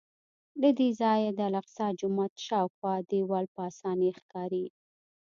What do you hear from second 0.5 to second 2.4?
له دې ځایه د الاقصی جومات